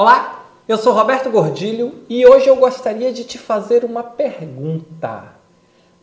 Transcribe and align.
Olá, 0.00 0.46
eu 0.66 0.78
sou 0.78 0.94
Roberto 0.94 1.28
Gordilho 1.28 2.06
e 2.08 2.26
hoje 2.26 2.48
eu 2.48 2.56
gostaria 2.56 3.12
de 3.12 3.22
te 3.22 3.36
fazer 3.36 3.84
uma 3.84 4.02
pergunta. 4.02 5.34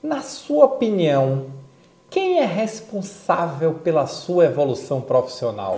Na 0.03 0.21
sua 0.21 0.65
opinião, 0.65 1.47
quem 2.07 2.37
é 2.37 2.45
responsável 2.45 3.73
pela 3.73 4.05
sua 4.05 4.45
evolução 4.45 5.01
profissional? 5.01 5.77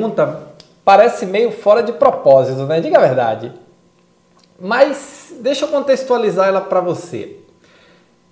Pergunta 0.00 0.50
parece 0.84 1.26
meio 1.26 1.52
fora 1.52 1.82
de 1.82 1.92
propósito, 1.92 2.64
né? 2.64 2.80
Diga 2.80 2.98
a 2.98 3.00
verdade. 3.00 3.52
Mas 4.58 5.34
deixa 5.40 5.66
eu 5.66 5.68
contextualizar 5.68 6.48
ela 6.48 6.60
para 6.60 6.80
você. 6.80 7.36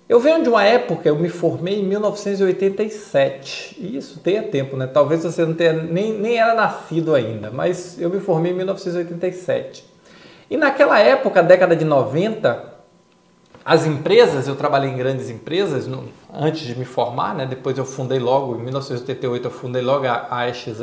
Eu 0.07 0.19
venho 0.19 0.41
de 0.41 0.49
uma 0.49 0.63
época, 0.63 1.07
eu 1.07 1.15
me 1.15 1.29
formei 1.29 1.79
em 1.79 1.83
1987. 1.83 3.77
Isso 3.95 4.19
tem 4.19 4.41
tempo, 4.41 4.75
né? 4.75 4.87
Talvez 4.87 5.23
você 5.23 5.45
não 5.45 5.53
tenha 5.53 5.73
nem, 5.73 6.13
nem 6.13 6.39
era 6.39 6.55
nascido 6.55 7.13
ainda, 7.13 7.51
mas 7.51 8.01
eu 8.01 8.09
me 8.09 8.19
formei 8.19 8.51
em 8.51 8.55
1987. 8.55 9.85
E 10.49 10.57
naquela 10.57 10.99
época, 10.99 11.43
década 11.43 11.75
de 11.75 11.85
90, 11.85 12.73
as 13.63 13.85
empresas, 13.85 14.47
eu 14.47 14.55
trabalhei 14.55 14.89
em 14.89 14.97
grandes 14.97 15.29
empresas 15.29 15.85
no, 15.85 16.05
antes 16.33 16.61
de 16.61 16.75
me 16.75 16.85
formar, 16.85 17.35
né? 17.35 17.45
Depois 17.45 17.77
eu 17.77 17.85
fundei 17.85 18.17
logo, 18.17 18.55
em 18.55 18.63
1988 18.63 19.45
eu 19.45 19.51
fundei 19.51 19.83
logo 19.83 20.07
a, 20.07 20.27
a 20.31 20.49
EXE, 20.49 20.73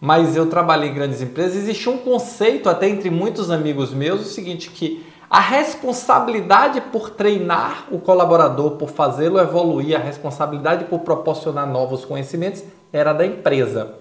mas 0.00 0.36
eu 0.36 0.46
trabalhei 0.46 0.90
em 0.90 0.94
grandes 0.94 1.20
empresas. 1.20 1.56
Existia 1.56 1.92
um 1.92 1.98
conceito 1.98 2.68
até 2.68 2.88
entre 2.88 3.10
muitos 3.10 3.50
amigos 3.50 3.92
meus, 3.92 4.20
o 4.20 4.24
seguinte 4.24 4.70
que 4.70 5.04
a 5.30 5.40
responsabilidade 5.40 6.80
por 6.80 7.10
treinar 7.10 7.86
o 7.90 7.98
colaborador, 7.98 8.72
por 8.72 8.88
fazê-lo 8.88 9.38
evoluir, 9.38 9.94
a 9.94 10.02
responsabilidade 10.02 10.86
por 10.86 11.00
proporcionar 11.00 11.66
novos 11.66 12.04
conhecimentos 12.04 12.64
era 12.90 13.12
da 13.12 13.26
empresa. 13.26 13.94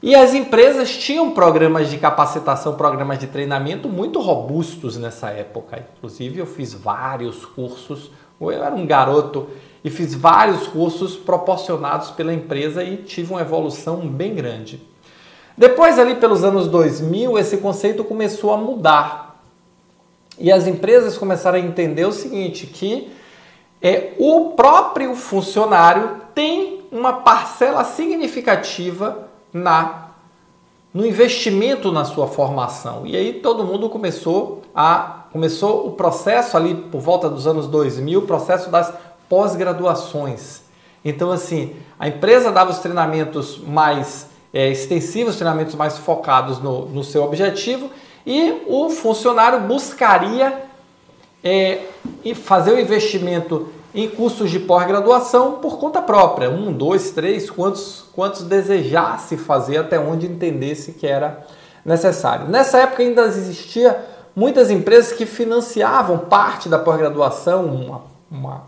E 0.00 0.14
as 0.14 0.32
empresas 0.32 0.96
tinham 0.96 1.32
programas 1.32 1.90
de 1.90 1.98
capacitação, 1.98 2.76
programas 2.76 3.18
de 3.18 3.26
treinamento 3.26 3.88
muito 3.88 4.20
robustos 4.20 4.96
nessa 4.96 5.30
época. 5.30 5.84
Inclusive, 5.96 6.38
eu 6.38 6.46
fiz 6.46 6.72
vários 6.72 7.44
cursos. 7.44 8.12
Eu 8.40 8.52
era 8.52 8.72
um 8.72 8.86
garoto 8.86 9.48
e 9.82 9.90
fiz 9.90 10.14
vários 10.14 10.68
cursos 10.68 11.16
proporcionados 11.16 12.12
pela 12.12 12.32
empresa 12.32 12.84
e 12.84 12.98
tive 12.98 13.32
uma 13.32 13.40
evolução 13.40 14.06
bem 14.06 14.36
grande. 14.36 14.80
Depois, 15.58 15.98
ali 15.98 16.14
pelos 16.14 16.44
anos 16.44 16.68
2000, 16.68 17.36
esse 17.36 17.56
conceito 17.56 18.04
começou 18.04 18.52
a 18.52 18.56
mudar. 18.56 19.42
E 20.38 20.52
as 20.52 20.68
empresas 20.68 21.18
começaram 21.18 21.58
a 21.58 21.60
entender 21.60 22.04
o 22.04 22.12
seguinte, 22.12 22.64
que 22.64 23.10
é, 23.82 24.12
o 24.18 24.50
próprio 24.50 25.16
funcionário 25.16 26.18
tem 26.32 26.82
uma 26.92 27.12
parcela 27.12 27.82
significativa 27.82 29.28
na 29.52 30.04
no 30.94 31.04
investimento 31.04 31.92
na 31.92 32.04
sua 32.04 32.28
formação. 32.28 33.04
E 33.04 33.16
aí 33.16 33.34
todo 33.34 33.64
mundo 33.64 33.90
começou 33.90 34.62
a 34.74 35.24
começou 35.32 35.86
o 35.86 35.92
processo 35.92 36.56
ali 36.56 36.74
por 36.74 37.00
volta 37.00 37.28
dos 37.28 37.46
anos 37.46 37.66
2000, 37.66 38.20
o 38.20 38.22
processo 38.22 38.70
das 38.70 38.92
pós-graduações. 39.28 40.62
Então 41.04 41.30
assim, 41.30 41.74
a 41.98 42.08
empresa 42.08 42.50
dava 42.50 42.70
os 42.70 42.78
treinamentos 42.78 43.58
mais 43.58 44.28
é, 44.52 44.70
extensivos, 44.70 45.36
treinamentos 45.36 45.74
mais 45.74 45.98
focados 45.98 46.58
no, 46.60 46.86
no 46.86 47.04
seu 47.04 47.22
objetivo 47.22 47.90
e 48.26 48.62
o 48.66 48.90
funcionário 48.90 49.60
buscaria 49.60 50.64
é, 51.42 51.80
fazer 52.34 52.72
o 52.72 52.80
investimento 52.80 53.68
em 53.94 54.08
cursos 54.08 54.50
de 54.50 54.58
pós-graduação 54.58 55.52
por 55.52 55.78
conta 55.78 56.02
própria, 56.02 56.50
um, 56.50 56.72
dois, 56.72 57.10
três, 57.10 57.48
quantos, 57.50 58.04
quantos 58.12 58.42
desejasse 58.42 59.36
fazer 59.36 59.78
até 59.78 59.98
onde 59.98 60.26
entendesse 60.26 60.92
que 60.92 61.06
era 61.06 61.46
necessário. 61.84 62.48
Nessa 62.48 62.78
época 62.78 63.02
ainda 63.02 63.22
existia 63.22 63.98
muitas 64.36 64.70
empresas 64.70 65.12
que 65.12 65.24
financiavam 65.24 66.18
parte 66.18 66.68
da 66.68 66.78
pós-graduação, 66.78 67.64
uma, 67.64 68.02
uma, 68.30 68.62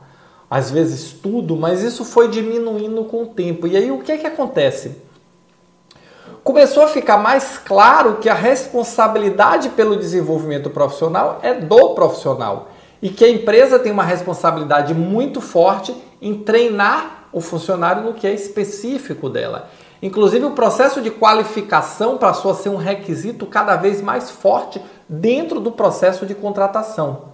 às 0.51 0.71
vezes 0.71 1.13
tudo, 1.13 1.55
mas 1.55 1.83
isso 1.83 2.05
foi 2.05 2.29
diminuindo 2.29 3.05
com 3.05 3.25
o 3.25 3.27
tempo. 3.27 3.67
E 3.67 3.77
aí 3.77 3.91
o 3.91 3.99
que 3.99 4.11
é 4.11 4.17
que 4.19 4.27
acontece? 4.27 5.10
Começou 6.51 6.83
a 6.83 6.89
ficar 6.89 7.17
mais 7.17 7.59
claro 7.59 8.17
que 8.17 8.29
a 8.29 8.35
responsabilidade 8.35 9.69
pelo 9.69 9.95
desenvolvimento 9.95 10.69
profissional 10.69 11.39
é 11.45 11.55
do 11.55 11.91
profissional 11.91 12.71
e 13.01 13.09
que 13.09 13.25
a 13.25 13.31
empresa 13.31 13.79
tem 13.79 13.93
uma 13.93 14.03
responsabilidade 14.03 14.93
muito 14.93 15.41
forte 15.41 15.95
em 16.21 16.35
treinar 16.35 17.29
o 17.33 17.41
funcionário 17.41 18.03
no 18.03 18.15
que 18.15 18.27
é 18.27 18.35
específico 18.35 19.31
dela. 19.31 19.71
Inclusive, 20.03 20.45
o 20.45 20.51
processo 20.51 21.01
de 21.01 21.09
qualificação 21.09 22.19
passou 22.19 22.51
a 22.51 22.55
ser 22.55 22.71
um 22.71 22.77
requisito 22.77 23.47
cada 23.47 23.77
vez 23.77 24.03
mais 24.03 24.29
forte 24.29 24.83
dentro 25.09 25.61
do 25.61 25.71
processo 25.71 26.27
de 26.27 26.35
contratação. 26.35 27.27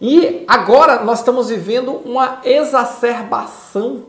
E 0.00 0.44
agora 0.46 1.02
nós 1.02 1.18
estamos 1.18 1.48
vivendo 1.48 2.00
uma 2.04 2.42
exacerbação 2.44 4.04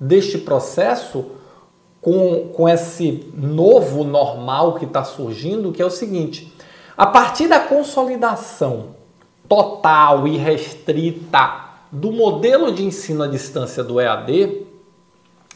deste 0.00 0.38
processo 0.38 1.43
com, 2.04 2.50
com 2.52 2.68
esse 2.68 3.32
novo 3.34 4.04
normal 4.04 4.74
que 4.74 4.84
está 4.84 5.02
surgindo, 5.02 5.72
que 5.72 5.80
é 5.80 5.86
o 5.86 5.90
seguinte: 5.90 6.54
a 6.94 7.06
partir 7.06 7.48
da 7.48 7.58
consolidação 7.58 8.88
total 9.48 10.28
e 10.28 10.36
restrita 10.36 11.64
do 11.90 12.12
modelo 12.12 12.70
de 12.72 12.84
ensino 12.84 13.22
à 13.22 13.26
distância 13.26 13.82
do 13.82 13.98
EAD, 13.98 14.66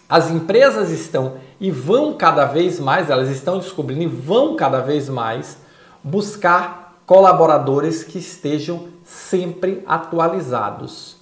as 0.09 0.31
empresas 0.31 0.91
estão 0.91 1.35
e 1.61 1.71
vão 1.71 2.15
cada 2.15 2.47
vez 2.47 2.81
mais, 2.81 3.11
elas 3.11 3.29
estão 3.29 3.59
descobrindo 3.59 4.05
e 4.05 4.07
vão 4.07 4.57
cada 4.57 4.81
vez 4.81 5.07
mais 5.11 5.59
buscar 6.03 6.99
colaboradores 7.05 8.03
que 8.03 8.19
estejam 8.19 8.89
sempre 9.05 9.83
atualizados. 9.87 11.18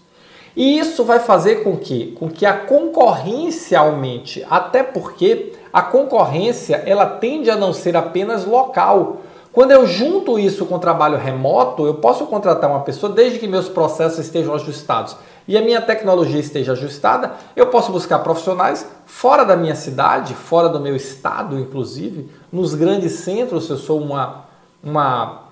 E 0.57 0.79
isso 0.79 1.05
vai 1.05 1.21
fazer 1.21 1.57
com 1.57 1.77
que, 1.77 2.13
com 2.13 2.31
que 2.31 2.47
a 2.47 2.55
concorrência 2.55 3.79
aumente, 3.79 4.45
até 4.49 4.83
porque 4.83 5.53
a 5.71 5.83
concorrência 5.83 6.83
ela 6.87 7.05
tende 7.05 7.51
a 7.51 7.57
não 7.57 7.75
ser 7.75 7.95
apenas 7.95 8.47
local. 8.47 9.19
Quando 9.53 9.73
eu 9.73 9.87
junto 9.87 10.39
isso 10.39 10.65
com 10.65 10.79
trabalho 10.79 11.19
remoto, 11.19 11.87
eu 11.87 11.95
posso 11.95 12.27
contratar 12.27 12.71
uma 12.71 12.81
pessoa 12.81 13.13
desde 13.13 13.39
que 13.39 13.47
meus 13.47 13.69
processos 13.69 14.19
estejam 14.19 14.55
ajustados 14.55 15.17
e 15.47 15.57
a 15.59 15.63
minha 15.63 15.81
tecnologia 15.81 16.41
esteja 16.41 16.73
ajustada, 16.73 17.33
eu 17.55 17.67
posso 17.67 17.93
buscar 17.93 18.19
profissionais 18.21 18.89
fora 19.05 19.45
da 19.45 19.57
minha 19.57 19.75
cidade, 19.75 20.35
fora 20.35 20.69
do 20.69 20.81
meu 20.81 20.97
estado, 20.97 21.59
inclusive, 21.59 22.29
nos 22.51 22.75
grandes 22.75 23.13
centros, 23.13 23.67
se 23.67 23.71
eu 23.71 23.77
sou 23.77 24.01
uma, 24.01 24.47
uma, 24.83 25.43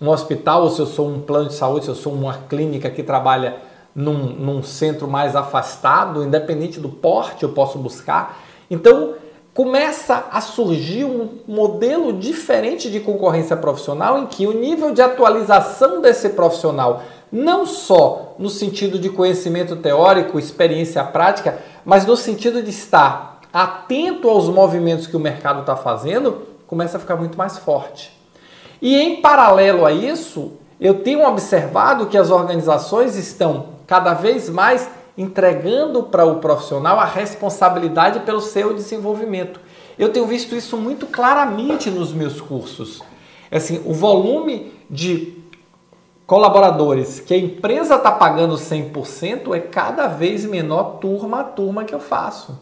um 0.00 0.08
hospital, 0.08 0.62
ou 0.62 0.70
se 0.70 0.80
eu 0.80 0.86
sou 0.86 1.08
um 1.08 1.20
plano 1.20 1.48
de 1.48 1.54
saúde, 1.54 1.84
se 1.84 1.90
eu 1.90 1.94
sou 1.94 2.12
uma 2.12 2.34
clínica 2.48 2.88
que 2.88 3.02
trabalha 3.02 3.56
num, 3.94 4.26
num 4.26 4.62
centro 4.62 5.06
mais 5.06 5.36
afastado, 5.36 6.24
independente 6.24 6.80
do 6.80 6.88
porte, 6.88 7.44
eu 7.44 7.50
posso 7.50 7.78
buscar. 7.78 8.40
Então, 8.70 9.14
começa 9.52 10.26
a 10.32 10.40
surgir 10.40 11.04
um 11.04 11.38
modelo 11.46 12.12
diferente 12.12 12.90
de 12.90 12.98
concorrência 12.98 13.56
profissional 13.56 14.18
em 14.18 14.26
que 14.26 14.46
o 14.46 14.52
nível 14.52 14.92
de 14.92 15.00
atualização 15.00 16.00
desse 16.00 16.30
profissional, 16.30 17.02
não 17.30 17.64
só 17.64 18.34
no 18.36 18.50
sentido 18.50 18.98
de 18.98 19.08
conhecimento 19.08 19.76
teórico, 19.76 20.38
experiência 20.38 21.04
prática, 21.04 21.58
mas 21.84 22.04
no 22.04 22.16
sentido 22.16 22.62
de 22.62 22.70
estar 22.70 23.40
atento 23.52 24.28
aos 24.28 24.48
movimentos 24.48 25.06
que 25.06 25.16
o 25.16 25.20
mercado 25.20 25.60
está 25.60 25.76
fazendo, 25.76 26.42
começa 26.66 26.96
a 26.96 27.00
ficar 27.00 27.14
muito 27.14 27.38
mais 27.38 27.56
forte. 27.56 28.12
E 28.82 28.96
em 28.96 29.20
paralelo 29.20 29.86
a 29.86 29.92
isso, 29.92 30.54
eu 30.80 30.94
tenho 30.94 31.24
observado 31.24 32.06
que 32.06 32.18
as 32.18 32.30
organizações 32.30 33.16
estão 33.16 33.73
cada 33.86 34.14
vez 34.14 34.48
mais 34.48 34.88
entregando 35.16 36.04
para 36.04 36.24
o 36.24 36.40
profissional 36.40 36.98
a 36.98 37.04
responsabilidade 37.04 38.20
pelo 38.20 38.40
seu 38.40 38.74
desenvolvimento. 38.74 39.60
Eu 39.98 40.10
tenho 40.12 40.26
visto 40.26 40.56
isso 40.56 40.76
muito 40.76 41.06
claramente 41.06 41.90
nos 41.90 42.12
meus 42.12 42.40
cursos. 42.40 43.00
Assim, 43.50 43.80
o 43.84 43.92
volume 43.92 44.72
de 44.90 45.38
colaboradores 46.26 47.20
que 47.20 47.34
a 47.34 47.38
empresa 47.38 47.96
está 47.96 48.10
pagando 48.10 48.56
100% 48.56 49.54
é 49.54 49.60
cada 49.60 50.08
vez 50.08 50.44
menor 50.44 50.98
turma 50.98 51.40
a 51.40 51.44
turma 51.44 51.84
que 51.84 51.94
eu 51.94 52.00
faço. 52.00 52.58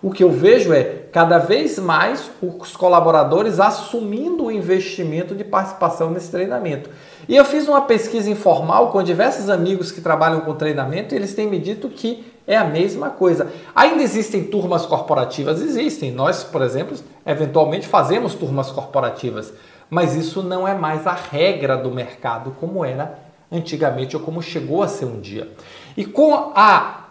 O 0.00 0.12
que 0.12 0.22
eu 0.22 0.30
vejo 0.30 0.72
é 0.72 0.84
cada 1.10 1.38
vez 1.38 1.76
mais 1.78 2.30
os 2.40 2.76
colaboradores 2.76 3.58
assumindo 3.58 4.44
o 4.44 4.52
investimento 4.52 5.34
de 5.34 5.42
participação 5.42 6.10
nesse 6.10 6.30
treinamento. 6.30 6.88
E 7.28 7.34
eu 7.34 7.44
fiz 7.44 7.66
uma 7.66 7.80
pesquisa 7.80 8.30
informal 8.30 8.92
com 8.92 9.02
diversos 9.02 9.50
amigos 9.50 9.90
que 9.90 10.00
trabalham 10.00 10.40
com 10.42 10.54
treinamento 10.54 11.14
e 11.14 11.18
eles 11.18 11.34
têm 11.34 11.48
me 11.48 11.58
dito 11.58 11.88
que 11.88 12.24
é 12.46 12.56
a 12.56 12.64
mesma 12.64 13.10
coisa. 13.10 13.48
Ainda 13.74 14.02
existem 14.02 14.44
turmas 14.44 14.86
corporativas? 14.86 15.60
Existem. 15.60 16.12
Nós, 16.12 16.44
por 16.44 16.62
exemplo, 16.62 16.96
eventualmente 17.26 17.88
fazemos 17.88 18.34
turmas 18.34 18.70
corporativas, 18.70 19.52
mas 19.90 20.14
isso 20.14 20.44
não 20.44 20.66
é 20.66 20.74
mais 20.74 21.08
a 21.08 21.12
regra 21.12 21.76
do 21.76 21.90
mercado 21.90 22.54
como 22.60 22.84
era 22.84 23.18
antigamente 23.50 24.16
ou 24.16 24.22
como 24.22 24.40
chegou 24.40 24.80
a 24.82 24.88
ser 24.88 25.06
um 25.06 25.20
dia. 25.20 25.48
E 25.96 26.04
com 26.04 26.52
a 26.54 27.07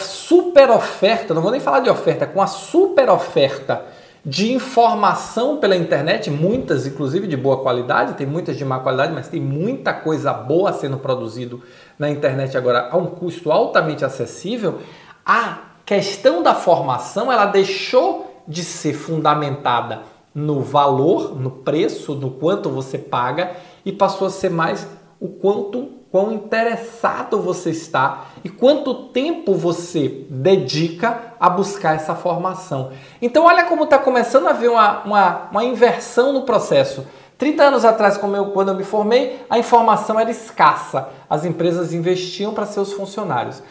super 0.00 0.70
oferta, 0.70 1.34
não 1.34 1.42
vou 1.42 1.50
nem 1.50 1.60
falar 1.60 1.80
de 1.80 1.90
oferta, 1.90 2.26
com 2.26 2.40
a 2.40 2.46
super 2.46 3.10
oferta 3.10 3.84
de 4.24 4.52
informação 4.52 5.58
pela 5.58 5.76
internet, 5.76 6.30
muitas 6.30 6.86
inclusive 6.86 7.26
de 7.26 7.36
boa 7.36 7.62
qualidade, 7.62 8.14
tem 8.14 8.26
muitas 8.26 8.56
de 8.56 8.64
má 8.64 8.80
qualidade, 8.80 9.12
mas 9.12 9.28
tem 9.28 9.40
muita 9.40 9.92
coisa 9.92 10.32
boa 10.32 10.72
sendo 10.72 10.98
produzido 10.98 11.62
na 11.98 12.10
internet 12.10 12.56
agora 12.56 12.88
a 12.90 12.96
um 12.96 13.06
custo 13.06 13.50
altamente 13.50 14.04
acessível. 14.04 14.80
A 15.24 15.58
questão 15.84 16.42
da 16.42 16.54
formação, 16.54 17.32
ela 17.32 17.46
deixou 17.46 18.42
de 18.46 18.64
ser 18.64 18.94
fundamentada 18.94 20.02
no 20.34 20.60
valor, 20.60 21.38
no 21.38 21.50
preço, 21.50 22.14
no 22.14 22.30
quanto 22.30 22.68
você 22.68 22.98
paga 22.98 23.52
e 23.84 23.92
passou 23.92 24.26
a 24.26 24.30
ser 24.30 24.50
mais 24.50 24.86
o 25.20 25.28
quanto 25.28 25.97
quão 26.10 26.32
interessado 26.32 27.40
você 27.40 27.70
está 27.70 28.26
e 28.42 28.48
quanto 28.48 29.08
tempo 29.08 29.54
você 29.54 30.26
dedica 30.30 31.34
a 31.38 31.50
buscar 31.50 31.94
essa 31.94 32.14
formação. 32.14 32.92
Então, 33.20 33.44
olha 33.44 33.64
como 33.64 33.84
está 33.84 33.98
começando 33.98 34.46
a 34.46 34.50
haver 34.50 34.70
uma, 34.70 35.02
uma, 35.04 35.48
uma, 35.50 35.64
inversão 35.64 36.32
no 36.32 36.42
processo. 36.42 37.06
30 37.36 37.62
anos 37.62 37.84
atrás, 37.84 38.18
eu, 38.20 38.46
quando 38.46 38.68
eu 38.68 38.74
me 38.74 38.84
formei, 38.84 39.44
a 39.48 39.58
informação 39.58 40.18
era 40.18 40.30
escassa. 40.30 41.08
As 41.28 41.44
empresas 41.44 41.92
investiam 41.92 42.52
para 42.52 42.66
seus 42.66 42.92
funcionários. 42.92 43.62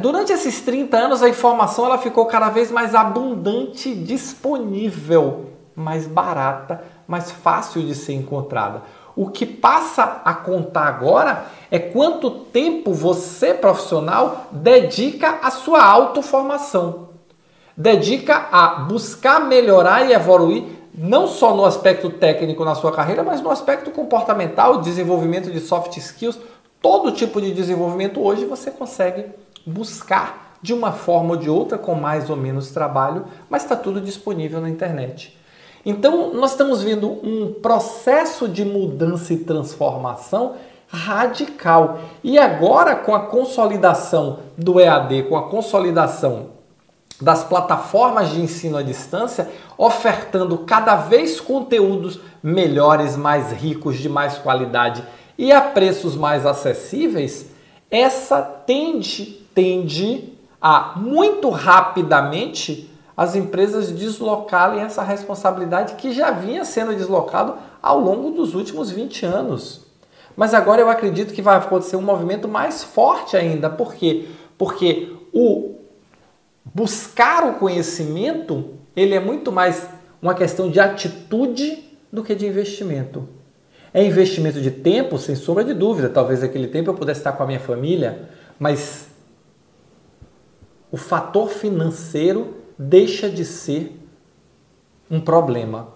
Durante 0.00 0.32
esses 0.32 0.60
30 0.60 0.96
anos, 0.96 1.22
a 1.22 1.28
informação 1.28 1.86
ela 1.86 1.98
ficou 1.98 2.26
cada 2.26 2.48
vez 2.48 2.70
mais 2.70 2.94
abundante, 2.94 3.94
disponível, 3.94 5.46
mais 5.74 6.06
barata, 6.06 6.82
mais 7.08 7.30
fácil 7.30 7.82
de 7.82 7.94
ser 7.94 8.12
encontrada. 8.12 8.82
O 9.16 9.30
que 9.30 9.46
passa 9.46 10.20
a 10.26 10.34
contar 10.34 10.86
agora 10.86 11.46
é 11.70 11.78
quanto 11.78 12.30
tempo 12.30 12.92
você, 12.92 13.54
profissional, 13.54 14.48
dedica 14.52 15.38
à 15.42 15.50
sua 15.50 15.82
autoformação. 15.82 17.08
Dedica 17.74 18.48
a 18.52 18.68
buscar 18.80 19.40
melhorar 19.40 20.06
e 20.06 20.12
evoluir, 20.12 20.64
não 20.94 21.26
só 21.26 21.54
no 21.54 21.64
aspecto 21.64 22.10
técnico 22.10 22.62
na 22.62 22.74
sua 22.74 22.92
carreira, 22.92 23.22
mas 23.22 23.40
no 23.40 23.50
aspecto 23.50 23.90
comportamental, 23.90 24.82
desenvolvimento 24.82 25.50
de 25.50 25.60
soft 25.60 25.96
skills. 25.96 26.38
Todo 26.82 27.10
tipo 27.10 27.40
de 27.40 27.54
desenvolvimento 27.54 28.22
hoje 28.22 28.44
você 28.44 28.70
consegue 28.70 29.26
buscar 29.64 30.58
de 30.60 30.74
uma 30.74 30.92
forma 30.92 31.30
ou 31.30 31.36
de 31.36 31.48
outra, 31.48 31.78
com 31.78 31.94
mais 31.94 32.28
ou 32.28 32.36
menos 32.36 32.70
trabalho, 32.70 33.24
mas 33.48 33.62
está 33.62 33.76
tudo 33.76 33.98
disponível 33.98 34.60
na 34.60 34.68
internet. 34.68 35.36
Então, 35.88 36.34
nós 36.34 36.50
estamos 36.50 36.82
vendo 36.82 37.08
um 37.08 37.54
processo 37.62 38.48
de 38.48 38.64
mudança 38.64 39.32
e 39.32 39.38
transformação 39.38 40.56
radical. 40.88 42.00
E 42.24 42.36
agora, 42.36 42.96
com 42.96 43.14
a 43.14 43.20
consolidação 43.20 44.40
do 44.58 44.80
EAD, 44.80 45.22
com 45.28 45.36
a 45.36 45.48
consolidação 45.48 46.56
das 47.20 47.44
plataformas 47.44 48.30
de 48.30 48.40
ensino 48.40 48.76
à 48.76 48.82
distância, 48.82 49.48
ofertando 49.78 50.58
cada 50.58 50.96
vez 50.96 51.40
conteúdos 51.40 52.18
melhores, 52.42 53.16
mais 53.16 53.52
ricos, 53.52 53.96
de 53.96 54.08
mais 54.08 54.36
qualidade 54.36 55.04
e 55.38 55.52
a 55.52 55.60
preços 55.60 56.16
mais 56.16 56.44
acessíveis, 56.44 57.46
essa 57.88 58.42
tende, 58.42 59.46
tende 59.54 60.32
a 60.60 60.94
muito 60.96 61.48
rapidamente 61.48 62.90
as 63.16 63.34
empresas 63.34 63.90
deslocarem 63.90 64.80
essa 64.80 65.02
responsabilidade 65.02 65.94
que 65.94 66.12
já 66.12 66.30
vinha 66.30 66.64
sendo 66.64 66.94
deslocado 66.94 67.54
ao 67.82 67.98
longo 67.98 68.30
dos 68.32 68.54
últimos 68.54 68.90
20 68.90 69.24
anos. 69.24 69.86
Mas 70.36 70.52
agora 70.52 70.82
eu 70.82 70.90
acredito 70.90 71.32
que 71.32 71.40
vai 71.40 71.56
acontecer 71.56 71.96
um 71.96 72.02
movimento 72.02 72.46
mais 72.46 72.84
forte 72.84 73.36
ainda. 73.36 73.70
Por 73.70 73.94
quê? 73.94 74.28
Porque 74.58 75.16
o 75.32 75.76
buscar 76.74 77.48
o 77.48 77.54
conhecimento, 77.54 78.74
ele 78.94 79.14
é 79.14 79.20
muito 79.20 79.50
mais 79.50 79.88
uma 80.20 80.34
questão 80.34 80.70
de 80.70 80.78
atitude 80.78 81.84
do 82.12 82.22
que 82.22 82.34
de 82.34 82.46
investimento. 82.46 83.26
É 83.94 84.04
investimento 84.04 84.60
de 84.60 84.70
tempo, 84.70 85.16
sem 85.16 85.34
sombra 85.34 85.64
de 85.64 85.72
dúvida. 85.72 86.10
Talvez 86.10 86.42
aquele 86.42 86.68
tempo 86.68 86.90
eu 86.90 86.94
pudesse 86.94 87.20
estar 87.20 87.32
com 87.32 87.42
a 87.42 87.46
minha 87.46 87.60
família, 87.60 88.28
mas 88.58 89.08
o 90.90 90.98
fator 90.98 91.48
financeiro 91.48 92.55
deixa 92.78 93.28
de 93.28 93.44
ser 93.44 93.98
um 95.10 95.20
problema. 95.20 95.88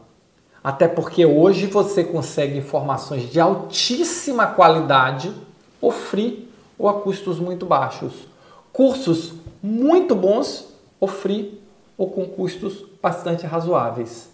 Até 0.63 0.87
porque 0.87 1.25
hoje 1.25 1.67
você 1.67 2.05
consegue 2.05 2.59
informações 2.59 3.31
de 3.31 3.41
altíssima 3.41 4.47
qualidade 4.47 5.33
ou 5.81 5.91
free 5.91 6.49
ou 6.79 6.89
a 6.89 7.01
custos 7.01 7.39
muito 7.39 7.65
baixos. 7.65 8.13
Cursos 8.73 9.35
muito 9.63 10.15
bons 10.15 10.69
ou 10.99 11.09
free 11.09 11.61
ou 11.97 12.11
com 12.11 12.27
custos 12.27 12.85
bastante 13.03 13.47
razoáveis. 13.47 14.31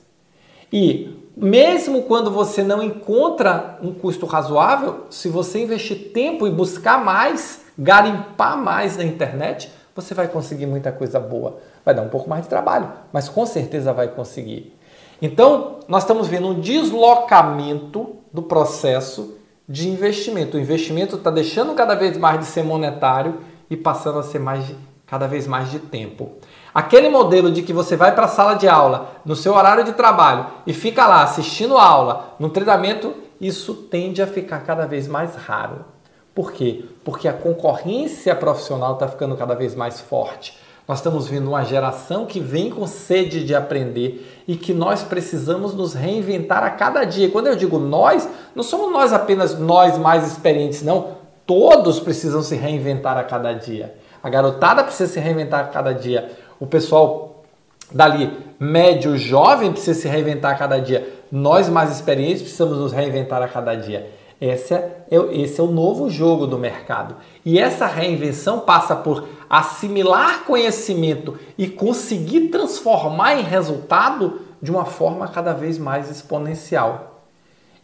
E 0.72 1.16
mesmo 1.36 2.02
quando 2.02 2.30
você 2.30 2.62
não 2.62 2.82
encontra 2.82 3.78
um 3.82 3.92
custo 3.92 4.26
razoável, 4.26 5.06
se 5.10 5.28
você 5.28 5.62
investir 5.62 6.12
tempo 6.12 6.46
e 6.46 6.50
buscar 6.50 7.04
mais, 7.04 7.62
garimpar 7.78 8.56
mais 8.56 8.96
na 8.96 9.04
internet, 9.04 9.70
você 9.96 10.12
vai 10.12 10.28
conseguir 10.28 10.66
muita 10.66 10.92
coisa 10.92 11.18
boa. 11.18 11.58
Vai 11.82 11.94
dar 11.94 12.02
um 12.02 12.08
pouco 12.08 12.28
mais 12.28 12.42
de 12.42 12.50
trabalho, 12.50 12.92
mas 13.10 13.30
com 13.30 13.46
certeza 13.46 13.94
vai 13.94 14.08
conseguir. 14.08 14.76
Então, 15.20 15.80
nós 15.88 16.02
estamos 16.02 16.28
vendo 16.28 16.48
um 16.48 16.60
deslocamento 16.60 18.16
do 18.30 18.42
processo 18.42 19.38
de 19.66 19.88
investimento. 19.88 20.58
O 20.58 20.60
investimento 20.60 21.16
está 21.16 21.30
deixando 21.30 21.74
cada 21.74 21.94
vez 21.94 22.18
mais 22.18 22.38
de 22.40 22.44
ser 22.44 22.62
monetário 22.62 23.40
e 23.70 23.76
passando 23.76 24.18
a 24.18 24.22
ser 24.22 24.38
mais 24.38 24.66
de, 24.66 24.76
cada 25.06 25.26
vez 25.26 25.46
mais 25.46 25.70
de 25.70 25.78
tempo. 25.78 26.32
Aquele 26.74 27.08
modelo 27.08 27.50
de 27.50 27.62
que 27.62 27.72
você 27.72 27.96
vai 27.96 28.14
para 28.14 28.26
a 28.26 28.28
sala 28.28 28.54
de 28.54 28.68
aula 28.68 29.12
no 29.24 29.34
seu 29.34 29.54
horário 29.54 29.82
de 29.82 29.92
trabalho 29.92 30.46
e 30.66 30.74
fica 30.74 31.06
lá 31.06 31.22
assistindo 31.22 31.78
a 31.78 31.82
aula, 31.82 32.34
no 32.38 32.50
treinamento, 32.50 33.14
isso 33.40 33.74
tende 33.74 34.20
a 34.20 34.26
ficar 34.26 34.60
cada 34.60 34.86
vez 34.86 35.08
mais 35.08 35.34
raro. 35.34 35.95
Por 36.36 36.52
quê? 36.52 36.84
Porque 37.02 37.26
a 37.26 37.32
concorrência 37.32 38.34
profissional 38.34 38.92
está 38.92 39.08
ficando 39.08 39.34
cada 39.38 39.54
vez 39.54 39.74
mais 39.74 40.02
forte. 40.02 40.54
Nós 40.86 40.98
estamos 40.98 41.26
vendo 41.26 41.48
uma 41.48 41.64
geração 41.64 42.26
que 42.26 42.38
vem 42.38 42.68
com 42.68 42.86
sede 42.86 43.42
de 43.42 43.54
aprender 43.54 44.44
e 44.46 44.54
que 44.54 44.74
nós 44.74 45.02
precisamos 45.02 45.74
nos 45.74 45.94
reinventar 45.94 46.62
a 46.62 46.68
cada 46.68 47.04
dia. 47.04 47.30
Quando 47.30 47.46
eu 47.46 47.56
digo 47.56 47.78
nós, 47.78 48.28
não 48.54 48.62
somos 48.62 48.92
nós 48.92 49.14
apenas 49.14 49.58
nós 49.58 49.96
mais 49.96 50.30
experientes, 50.30 50.82
não. 50.82 51.16
Todos 51.46 51.98
precisam 52.00 52.42
se 52.42 52.54
reinventar 52.54 53.16
a 53.16 53.24
cada 53.24 53.54
dia. 53.54 53.94
A 54.22 54.28
garotada 54.28 54.84
precisa 54.84 55.10
se 55.10 55.18
reinventar 55.18 55.60
a 55.60 55.68
cada 55.68 55.94
dia. 55.94 56.30
O 56.60 56.66
pessoal 56.66 57.44
dali 57.90 58.30
médio 58.60 59.16
jovem 59.16 59.72
precisa 59.72 59.98
se 59.98 60.06
reinventar 60.06 60.52
a 60.52 60.58
cada 60.58 60.78
dia. 60.78 61.08
Nós 61.32 61.70
mais 61.70 61.90
experientes 61.90 62.42
precisamos 62.42 62.78
nos 62.78 62.92
reinventar 62.92 63.40
a 63.40 63.48
cada 63.48 63.74
dia. 63.74 64.06
Esse 64.40 64.74
é, 64.74 65.06
esse 65.32 65.60
é 65.60 65.64
o 65.64 65.70
novo 65.70 66.10
jogo 66.10 66.46
do 66.46 66.58
mercado. 66.58 67.16
E 67.44 67.58
essa 67.58 67.86
reinvenção 67.86 68.60
passa 68.60 68.94
por 68.94 69.26
assimilar 69.48 70.44
conhecimento 70.44 71.38
e 71.56 71.68
conseguir 71.68 72.48
transformar 72.48 73.38
em 73.38 73.42
resultado 73.42 74.40
de 74.60 74.70
uma 74.70 74.84
forma 74.84 75.28
cada 75.28 75.52
vez 75.52 75.78
mais 75.78 76.10
exponencial. 76.10 77.22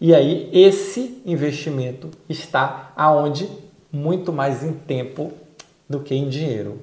E 0.00 0.14
aí 0.14 0.50
esse 0.52 1.22
investimento 1.24 2.10
está 2.28 2.92
aonde 2.96 3.48
muito 3.90 4.32
mais 4.32 4.64
em 4.64 4.72
tempo 4.72 5.32
do 5.88 6.00
que 6.00 6.14
em 6.14 6.28
dinheiro. 6.28 6.82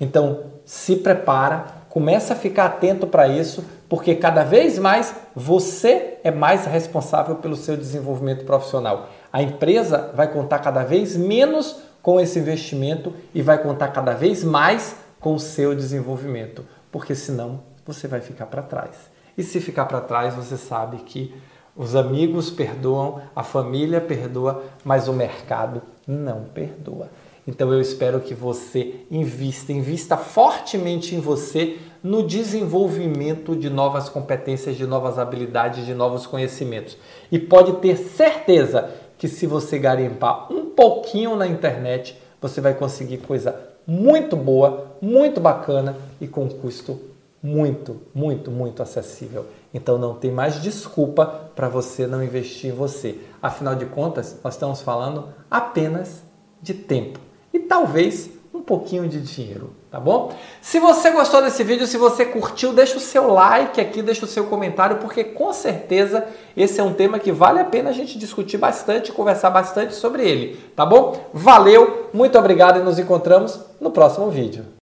Então, 0.00 0.44
se 0.64 0.96
prepara, 0.96 1.66
começa 1.88 2.32
a 2.32 2.36
ficar 2.36 2.66
atento 2.66 3.06
para 3.06 3.28
isso, 3.28 3.64
porque 3.88 4.14
cada 4.14 4.44
vez 4.44 4.78
mais 4.78 5.14
você 5.34 6.09
é 6.22 6.30
mais 6.30 6.66
responsável 6.66 7.36
pelo 7.36 7.56
seu 7.56 7.76
desenvolvimento 7.76 8.44
profissional. 8.44 9.08
A 9.32 9.42
empresa 9.42 10.12
vai 10.14 10.32
contar 10.32 10.58
cada 10.58 10.84
vez 10.84 11.16
menos 11.16 11.76
com 12.02 12.20
esse 12.20 12.38
investimento 12.38 13.14
e 13.34 13.42
vai 13.42 13.58
contar 13.58 13.88
cada 13.88 14.12
vez 14.12 14.42
mais 14.42 14.96
com 15.18 15.34
o 15.34 15.40
seu 15.40 15.74
desenvolvimento, 15.74 16.64
porque 16.90 17.14
senão 17.14 17.60
você 17.86 18.08
vai 18.08 18.20
ficar 18.20 18.46
para 18.46 18.62
trás. 18.62 19.10
E 19.36 19.42
se 19.42 19.60
ficar 19.60 19.86
para 19.86 20.00
trás, 20.00 20.34
você 20.34 20.56
sabe 20.56 20.98
que 20.98 21.34
os 21.76 21.94
amigos 21.94 22.50
perdoam, 22.50 23.22
a 23.34 23.42
família 23.42 24.00
perdoa, 24.00 24.64
mas 24.84 25.08
o 25.08 25.12
mercado 25.12 25.82
não 26.06 26.44
perdoa. 26.44 27.08
Então 27.46 27.72
eu 27.72 27.80
espero 27.80 28.20
que 28.20 28.34
você 28.34 28.96
invista, 29.10 29.72
invista 29.72 30.16
fortemente 30.16 31.14
em 31.14 31.20
você 31.20 31.78
no 32.02 32.26
desenvolvimento 32.26 33.56
de 33.56 33.68
novas 33.68 34.08
competências, 34.08 34.76
de 34.76 34.86
novas 34.86 35.18
habilidades, 35.18 35.84
de 35.84 35.94
novos 35.94 36.26
conhecimentos. 36.26 36.96
E 37.30 37.38
pode 37.38 37.74
ter 37.74 37.96
certeza 37.96 38.90
que 39.18 39.28
se 39.28 39.46
você 39.46 39.78
garimpar 39.78 40.52
um 40.52 40.70
pouquinho 40.70 41.36
na 41.36 41.46
internet, 41.46 42.16
você 42.40 42.60
vai 42.60 42.74
conseguir 42.74 43.18
coisa 43.18 43.54
muito 43.86 44.36
boa, 44.36 44.96
muito 45.00 45.40
bacana 45.40 45.96
e 46.20 46.26
com 46.26 46.48
custo 46.48 46.98
muito, 47.42 48.00
muito, 48.14 48.50
muito 48.50 48.82
acessível. 48.82 49.46
Então 49.72 49.98
não 49.98 50.14
tem 50.14 50.30
mais 50.30 50.60
desculpa 50.62 51.50
para 51.54 51.68
você 51.68 52.06
não 52.06 52.22
investir 52.22 52.70
em 52.70 52.74
você. 52.74 53.18
Afinal 53.42 53.74
de 53.74 53.86
contas, 53.86 54.38
nós 54.44 54.54
estamos 54.54 54.82
falando 54.82 55.28
apenas 55.50 56.22
de 56.62 56.74
tempo 56.74 57.29
e 57.52 57.58
talvez 57.58 58.30
um 58.52 58.60
pouquinho 58.60 59.08
de 59.08 59.20
dinheiro, 59.20 59.72
tá 59.90 59.98
bom? 59.98 60.34
Se 60.60 60.80
você 60.80 61.10
gostou 61.10 61.40
desse 61.40 61.62
vídeo, 61.62 61.86
se 61.86 61.96
você 61.96 62.24
curtiu, 62.24 62.72
deixa 62.72 62.96
o 62.96 63.00
seu 63.00 63.32
like 63.32 63.80
aqui, 63.80 64.02
deixa 64.02 64.24
o 64.24 64.28
seu 64.28 64.44
comentário, 64.46 64.98
porque 64.98 65.22
com 65.22 65.52
certeza 65.52 66.26
esse 66.56 66.80
é 66.80 66.82
um 66.82 66.92
tema 66.92 67.18
que 67.18 67.30
vale 67.30 67.60
a 67.60 67.64
pena 67.64 67.90
a 67.90 67.92
gente 67.92 68.18
discutir 68.18 68.58
bastante, 68.58 69.12
conversar 69.12 69.50
bastante 69.50 69.94
sobre 69.94 70.28
ele, 70.28 70.58
tá 70.74 70.84
bom? 70.84 71.30
Valeu, 71.32 72.08
muito 72.12 72.38
obrigado 72.38 72.80
e 72.80 72.82
nos 72.82 72.98
encontramos 72.98 73.60
no 73.80 73.90
próximo 73.90 74.30
vídeo. 74.30 74.64